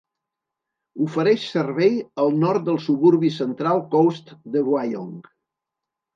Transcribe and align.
Ofereix 1.07 1.43
servei 1.57 1.99
al 2.23 2.33
nord 2.45 2.65
del 2.71 2.81
suburbi 2.87 3.31
Central 3.37 3.85
Coast 3.93 4.35
de 4.57 4.67
Wyong. 4.73 5.15